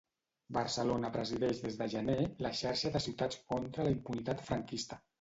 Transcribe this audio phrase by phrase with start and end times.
[0.55, 2.17] Barcelona presideix des de gener
[2.47, 5.05] la Xarxa de Ciutats contra la Impunitat Franquista.